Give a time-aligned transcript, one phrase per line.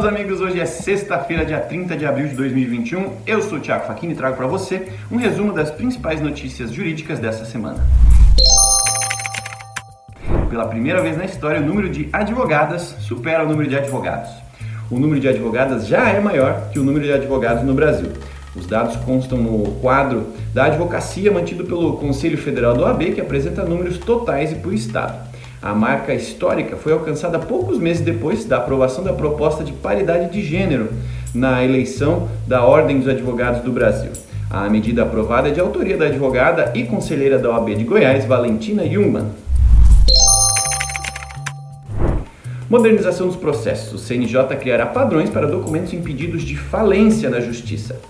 [0.00, 3.16] meus amigos, hoje é sexta-feira, dia 30 de abril de 2021.
[3.26, 7.18] Eu sou o Thiago Facchini e trago para você um resumo das principais notícias jurídicas
[7.18, 7.86] dessa semana.
[10.48, 14.30] Pela primeira vez na história, o número de advogadas supera o número de advogados.
[14.90, 18.10] O número de advogadas já é maior que o número de advogados no Brasil.
[18.56, 23.66] Os dados constam no quadro da advocacia mantido pelo Conselho Federal do OAB, que apresenta
[23.66, 25.29] números totais e por estado.
[25.62, 30.42] A marca histórica foi alcançada poucos meses depois da aprovação da proposta de paridade de
[30.42, 30.88] gênero
[31.34, 34.10] na eleição da Ordem dos Advogados do Brasil.
[34.48, 38.88] A medida aprovada é de autoria da advogada e conselheira da OAB de Goiás, Valentina
[38.88, 39.26] Jungmann.
[42.70, 43.92] Modernização dos processos.
[43.92, 48.00] O CNJ criará padrões para documentos impedidos de falência na Justiça.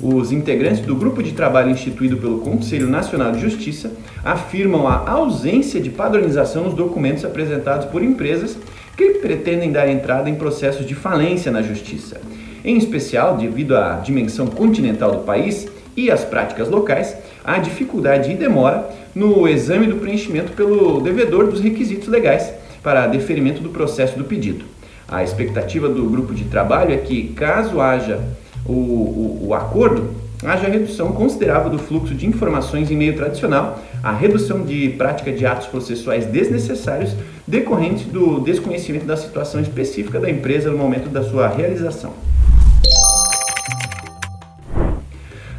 [0.00, 5.80] Os integrantes do grupo de trabalho instituído pelo Conselho Nacional de Justiça afirmam a ausência
[5.80, 8.58] de padronização nos documentos apresentados por empresas
[8.94, 12.20] que pretendem dar entrada em processos de falência na Justiça.
[12.62, 15.66] Em especial, devido à dimensão continental do país
[15.96, 21.60] e às práticas locais, há dificuldade e demora no exame do preenchimento pelo devedor dos
[21.60, 24.66] requisitos legais para deferimento do processo do pedido.
[25.08, 28.20] A expectativa do grupo de trabalho é que, caso haja
[28.68, 30.14] o, o, o acordo,
[30.44, 35.46] haja redução considerável do fluxo de informações em meio tradicional, a redução de prática de
[35.46, 37.14] atos processuais desnecessários
[37.46, 42.12] decorrentes do desconhecimento da situação específica da empresa no momento da sua realização.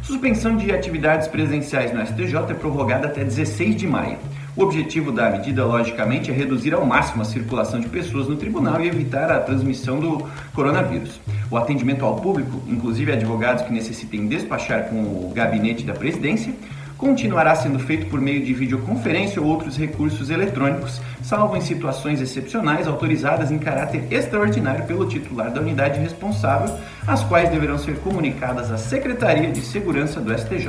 [0.02, 4.16] Suspensão de atividades presenciais no STJ é prorrogada até 16 de maio.
[4.58, 8.80] O objetivo da medida, logicamente, é reduzir ao máximo a circulação de pessoas no tribunal
[8.80, 11.20] e evitar a transmissão do coronavírus.
[11.48, 16.52] O atendimento ao público, inclusive advogados que necessitem despachar com o gabinete da presidência,
[16.96, 22.88] continuará sendo feito por meio de videoconferência ou outros recursos eletrônicos, salvo em situações excepcionais
[22.88, 26.76] autorizadas em caráter extraordinário pelo titular da unidade responsável,
[27.06, 30.68] as quais deverão ser comunicadas à Secretaria de Segurança do STJ.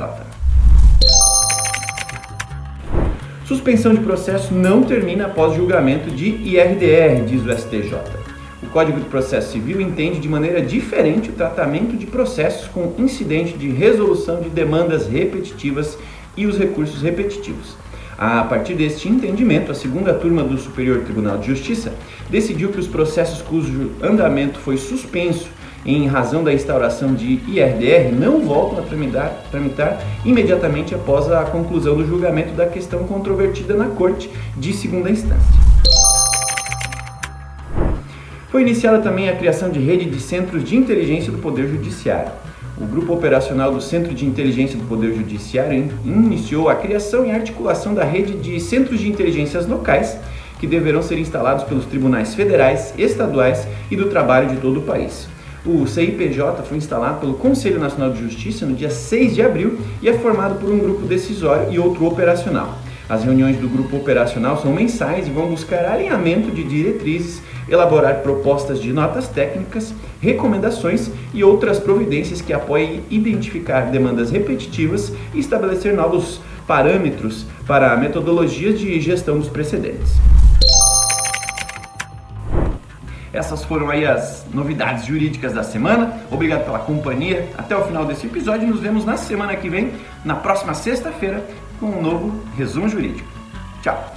[3.50, 7.96] Suspensão de processo não termina após julgamento de IRDR, diz o STJ.
[8.62, 13.58] O Código de Processo Civil entende de maneira diferente o tratamento de processos com incidente
[13.58, 15.98] de resolução de demandas repetitivas
[16.36, 17.76] e os recursos repetitivos.
[18.16, 21.92] A partir deste entendimento, a segunda turma do Superior Tribunal de Justiça
[22.30, 25.48] decidiu que os processos cujo andamento foi suspenso
[25.84, 31.96] em razão da instauração de IRDR, não voltam a tramitar, tramitar imediatamente após a conclusão
[31.96, 35.60] do julgamento da questão controvertida na Corte de segunda instância.
[38.50, 42.32] Foi iniciada também a criação de rede de centros de inteligência do Poder Judiciário.
[42.76, 47.94] O Grupo Operacional do Centro de Inteligência do Poder Judiciário iniciou a criação e articulação
[47.94, 50.16] da rede de centros de inteligências locais
[50.58, 55.28] que deverão ser instalados pelos tribunais federais, estaduais e do trabalho de todo o país.
[55.64, 60.08] O CIPJ foi instalado pelo Conselho Nacional de Justiça no dia 6 de abril e
[60.08, 62.78] é formado por um grupo decisório e outro operacional.
[63.06, 68.80] As reuniões do grupo operacional são mensais e vão buscar alinhamento de diretrizes, elaborar propostas
[68.80, 76.40] de notas técnicas, recomendações e outras providências que apoiem identificar demandas repetitivas e estabelecer novos
[76.66, 80.14] parâmetros para metodologias de gestão dos precedentes.
[83.32, 86.20] Essas foram aí as novidades jurídicas da semana.
[86.30, 87.48] Obrigado pela companhia.
[87.56, 88.66] Até o final desse episódio.
[88.66, 89.92] Nos vemos na semana que vem,
[90.24, 91.44] na próxima sexta-feira,
[91.78, 93.28] com um novo resumo jurídico.
[93.82, 94.12] Tchau!